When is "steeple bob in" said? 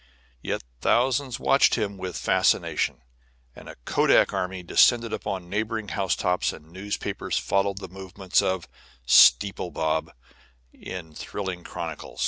9.05-11.13